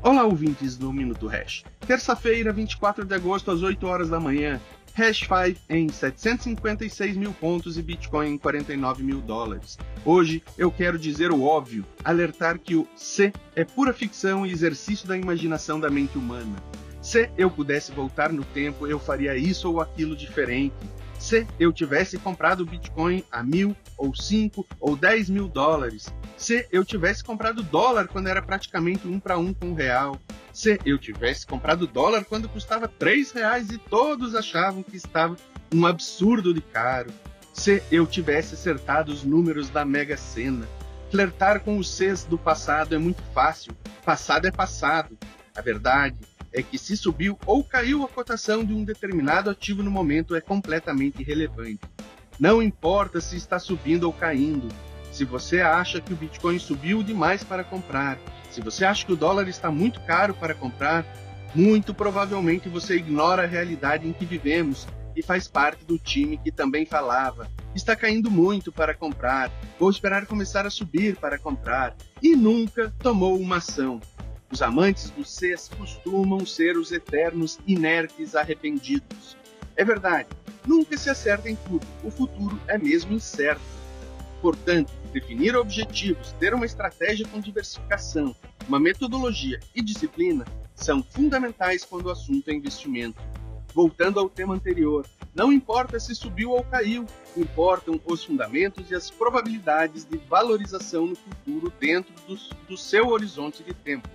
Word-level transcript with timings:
Olá, 0.00 0.24
ouvintes 0.24 0.76
do 0.76 0.92
Minuto 0.92 1.26
Hash. 1.26 1.64
Terça-feira, 1.80 2.52
24 2.52 3.04
de 3.04 3.14
agosto, 3.14 3.50
às 3.50 3.62
8 3.62 3.84
horas 3.84 4.08
da 4.08 4.20
manhã. 4.20 4.60
Hash 4.94 5.26
5 5.26 5.60
em 5.68 5.88
756 5.88 7.16
mil 7.16 7.32
pontos 7.32 7.76
e 7.76 7.82
Bitcoin 7.82 8.34
em 8.34 8.38
49 8.38 9.02
mil 9.02 9.20
dólares. 9.20 9.76
Hoje 10.04 10.40
eu 10.56 10.70
quero 10.70 10.98
dizer 10.98 11.32
o 11.32 11.42
óbvio, 11.42 11.84
alertar 12.04 12.60
que 12.60 12.76
o 12.76 12.86
C 12.94 13.32
é 13.56 13.64
pura 13.64 13.92
ficção 13.92 14.46
e 14.46 14.52
exercício 14.52 15.06
da 15.06 15.18
imaginação 15.18 15.80
da 15.80 15.90
mente 15.90 16.16
humana. 16.16 16.56
Se 17.02 17.28
eu 17.36 17.50
pudesse 17.50 17.90
voltar 17.90 18.32
no 18.32 18.44
tempo, 18.44 18.86
eu 18.86 19.00
faria 19.00 19.36
isso 19.36 19.68
ou 19.68 19.80
aquilo 19.80 20.14
diferente. 20.14 20.76
Se 21.18 21.46
eu 21.58 21.72
tivesse 21.72 22.16
comprado 22.16 22.64
Bitcoin 22.64 23.24
a 23.30 23.42
mil, 23.42 23.76
ou 23.96 24.14
cinco, 24.14 24.64
ou 24.78 24.96
dez 24.96 25.28
mil 25.28 25.48
dólares. 25.48 26.06
Se 26.36 26.66
eu 26.70 26.84
tivesse 26.84 27.24
comprado 27.24 27.62
dólar 27.62 28.06
quando 28.06 28.28
era 28.28 28.40
praticamente 28.40 29.06
um 29.08 29.18
para 29.18 29.36
um 29.36 29.52
com 29.52 29.72
o 29.72 29.74
real. 29.74 30.18
Se 30.52 30.78
eu 30.86 30.96
tivesse 30.96 31.44
comprado 31.44 31.86
dólar 31.86 32.24
quando 32.24 32.48
custava 32.48 32.86
três 32.86 33.32
reais 33.32 33.68
e 33.70 33.78
todos 33.78 34.34
achavam 34.34 34.82
que 34.82 34.96
estava 34.96 35.36
um 35.74 35.84
absurdo 35.84 36.54
de 36.54 36.60
caro. 36.60 37.10
Se 37.52 37.82
eu 37.90 38.06
tivesse 38.06 38.54
acertado 38.54 39.12
os 39.12 39.24
números 39.24 39.68
da 39.68 39.84
Mega 39.84 40.16
Sena. 40.16 40.66
Flertar 41.10 41.60
com 41.60 41.78
os 41.78 41.90
Cs 41.90 42.24
do 42.24 42.38
passado 42.38 42.94
é 42.94 42.98
muito 42.98 43.22
fácil. 43.34 43.74
Passado 44.04 44.46
é 44.46 44.52
passado. 44.52 45.18
A 45.56 45.60
verdade 45.60 46.16
é 46.52 46.62
que 46.62 46.78
se 46.78 46.96
subiu 46.96 47.38
ou 47.46 47.62
caiu 47.62 48.04
a 48.04 48.08
cotação 48.08 48.64
de 48.64 48.72
um 48.72 48.84
determinado 48.84 49.50
ativo 49.50 49.82
no 49.82 49.90
momento 49.90 50.34
é 50.34 50.40
completamente 50.40 51.20
irrelevante. 51.20 51.80
Não 52.38 52.62
importa 52.62 53.20
se 53.20 53.36
está 53.36 53.58
subindo 53.58 54.04
ou 54.04 54.12
caindo. 54.12 54.68
Se 55.12 55.24
você 55.24 55.60
acha 55.60 56.00
que 56.00 56.12
o 56.12 56.16
Bitcoin 56.16 56.58
subiu 56.58 57.02
demais 57.02 57.42
para 57.42 57.64
comprar, 57.64 58.18
se 58.50 58.60
você 58.60 58.84
acha 58.84 59.04
que 59.04 59.12
o 59.12 59.16
dólar 59.16 59.48
está 59.48 59.70
muito 59.70 60.00
caro 60.00 60.34
para 60.34 60.54
comprar, 60.54 61.04
muito 61.54 61.92
provavelmente 61.92 62.68
você 62.68 62.96
ignora 62.96 63.42
a 63.42 63.46
realidade 63.46 64.06
em 64.06 64.12
que 64.12 64.24
vivemos 64.24 64.86
e 65.16 65.22
faz 65.22 65.48
parte 65.48 65.84
do 65.84 65.98
time 65.98 66.38
que 66.38 66.52
também 66.52 66.86
falava. 66.86 67.50
Está 67.74 67.96
caindo 67.96 68.30
muito 68.30 68.70
para 68.70 68.94
comprar, 68.94 69.50
vou 69.78 69.90
esperar 69.90 70.26
começar 70.26 70.66
a 70.66 70.70
subir 70.70 71.16
para 71.16 71.38
comprar, 71.38 71.96
e 72.22 72.36
nunca 72.36 72.92
tomou 73.00 73.38
uma 73.38 73.56
ação. 73.56 74.00
Os 74.50 74.62
amantes 74.62 75.10
do 75.10 75.24
Cs 75.24 75.68
costumam 75.76 76.46
ser 76.46 76.78
os 76.78 76.90
eternos 76.90 77.58
inertes 77.66 78.34
arrependidos. 78.34 79.36
É 79.76 79.84
verdade, 79.84 80.28
nunca 80.66 80.96
se 80.96 81.10
acerta 81.10 81.50
em 81.50 81.56
tudo, 81.56 81.86
o 82.02 82.10
futuro 82.10 82.58
é 82.66 82.78
mesmo 82.78 83.12
incerto. 83.12 83.60
Portanto, 84.40 84.92
definir 85.12 85.54
objetivos, 85.54 86.32
ter 86.40 86.54
uma 86.54 86.64
estratégia 86.64 87.26
com 87.28 87.40
diversificação, 87.40 88.34
uma 88.66 88.80
metodologia 88.80 89.60
e 89.74 89.82
disciplina 89.82 90.44
são 90.74 91.02
fundamentais 91.02 91.84
quando 91.84 92.06
o 92.06 92.10
assunto 92.10 92.48
é 92.48 92.54
investimento. 92.54 93.20
Voltando 93.74 94.18
ao 94.18 94.30
tema 94.30 94.54
anterior, 94.54 95.06
não 95.34 95.52
importa 95.52 96.00
se 96.00 96.14
subiu 96.14 96.50
ou 96.50 96.64
caiu, 96.64 97.04
importam 97.36 98.00
os 98.06 98.24
fundamentos 98.24 98.90
e 98.90 98.94
as 98.94 99.10
probabilidades 99.10 100.04
de 100.04 100.16
valorização 100.16 101.06
no 101.06 101.16
futuro 101.16 101.72
dentro 101.78 102.14
do, 102.26 102.36
do 102.66 102.76
seu 102.76 103.08
horizonte 103.08 103.62
de 103.62 103.74
tempo. 103.74 104.08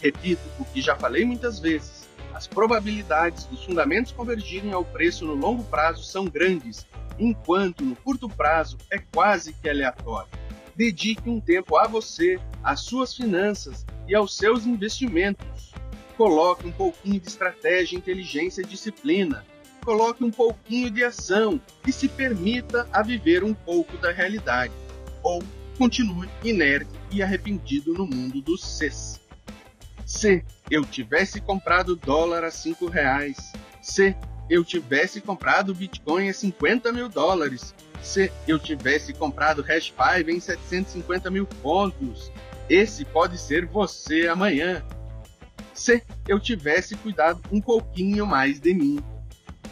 Repito 0.00 0.42
o 0.58 0.64
que 0.64 0.80
já 0.80 0.96
falei 0.96 1.24
muitas 1.24 1.58
vezes: 1.58 2.08
as 2.32 2.46
probabilidades 2.46 3.44
dos 3.46 3.64
fundamentos 3.64 4.12
convergirem 4.12 4.72
ao 4.72 4.84
preço 4.84 5.26
no 5.26 5.34
longo 5.34 5.64
prazo 5.64 6.04
são 6.04 6.24
grandes, 6.24 6.86
enquanto 7.18 7.84
no 7.84 7.96
curto 7.96 8.28
prazo 8.28 8.78
é 8.90 8.98
quase 8.98 9.52
que 9.52 9.68
aleatório. 9.68 10.30
Dedique 10.76 11.28
um 11.28 11.40
tempo 11.40 11.76
a 11.76 11.88
você, 11.88 12.38
às 12.62 12.80
suas 12.80 13.12
finanças 13.12 13.84
e 14.06 14.14
aos 14.14 14.36
seus 14.36 14.64
investimentos. 14.64 15.72
Coloque 16.16 16.66
um 16.66 16.70
pouquinho 16.70 17.20
de 17.20 17.26
estratégia, 17.26 17.96
inteligência 17.96 18.62
e 18.62 18.66
disciplina. 18.66 19.44
Coloque 19.84 20.22
um 20.22 20.30
pouquinho 20.30 20.90
de 20.90 21.02
ação 21.02 21.60
e 21.86 21.92
se 21.92 22.08
permita 22.08 22.88
a 22.92 23.02
viver 23.02 23.42
um 23.42 23.54
pouco 23.54 23.96
da 23.96 24.12
realidade. 24.12 24.72
Ou 25.22 25.42
continue 25.76 26.28
inerte 26.44 26.90
e 27.10 27.22
arrependido 27.22 27.92
no 27.94 28.06
mundo 28.06 28.40
dos 28.40 28.62
Cs. 28.62 29.20
Se 30.08 30.42
eu 30.70 30.86
tivesse 30.86 31.38
comprado 31.38 31.94
dólar 31.94 32.42
a 32.42 32.50
5 32.50 32.86
reais, 32.86 33.52
se 33.82 34.16
eu 34.48 34.64
tivesse 34.64 35.20
comprado 35.20 35.74
Bitcoin 35.74 36.30
a 36.30 36.32
50 36.32 36.90
mil 36.92 37.10
dólares, 37.10 37.74
se 38.00 38.32
eu 38.46 38.58
tivesse 38.58 39.12
comprado 39.12 39.60
Hash 39.60 39.92
5 39.92 40.30
em 40.30 40.40
750 40.40 41.30
mil 41.30 41.46
pontos, 41.46 42.32
esse 42.70 43.04
pode 43.04 43.36
ser 43.36 43.66
você 43.66 44.28
amanhã. 44.28 44.82
Se 45.74 46.02
eu 46.26 46.40
tivesse 46.40 46.96
cuidado 46.96 47.42
um 47.52 47.60
pouquinho 47.60 48.26
mais 48.26 48.58
de 48.58 48.72
mim. 48.72 49.04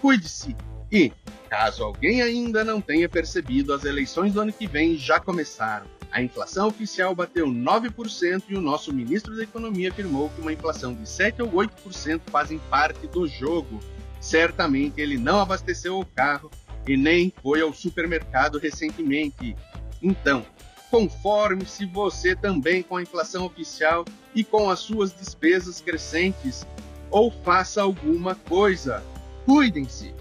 Cuide-se 0.00 0.56
e, 0.90 1.12
caso 1.48 1.84
alguém 1.84 2.22
ainda 2.22 2.64
não 2.64 2.80
tenha 2.80 3.08
percebido, 3.08 3.72
as 3.72 3.84
eleições 3.84 4.32
do 4.32 4.40
ano 4.40 4.52
que 4.52 4.66
vem 4.66 4.96
já 4.96 5.20
começaram. 5.20 5.93
A 6.14 6.22
inflação 6.22 6.68
oficial 6.68 7.12
bateu 7.12 7.44
9% 7.48 8.44
e 8.48 8.54
o 8.54 8.60
nosso 8.60 8.92
ministro 8.94 9.34
da 9.34 9.42
Economia 9.42 9.90
afirmou 9.90 10.30
que 10.30 10.40
uma 10.40 10.52
inflação 10.52 10.94
de 10.94 11.08
7 11.08 11.42
ou 11.42 11.50
8% 11.50 12.20
fazem 12.30 12.60
parte 12.70 13.08
do 13.08 13.26
jogo. 13.26 13.80
Certamente 14.20 15.00
ele 15.00 15.18
não 15.18 15.40
abasteceu 15.40 15.98
o 15.98 16.06
carro 16.06 16.52
e 16.86 16.96
nem 16.96 17.32
foi 17.42 17.62
ao 17.62 17.74
supermercado 17.74 18.58
recentemente. 18.58 19.56
Então, 20.00 20.46
conforme-se 20.88 21.84
você 21.84 22.36
também 22.36 22.80
com 22.80 22.96
a 22.96 23.02
inflação 23.02 23.44
oficial 23.44 24.04
e 24.36 24.44
com 24.44 24.70
as 24.70 24.78
suas 24.78 25.12
despesas 25.12 25.80
crescentes, 25.80 26.64
ou 27.10 27.28
faça 27.28 27.82
alguma 27.82 28.36
coisa. 28.36 29.02
Cuidem-se! 29.44 30.13